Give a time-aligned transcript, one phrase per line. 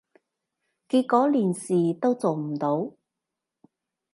[0.87, 2.93] 結果連事都做唔到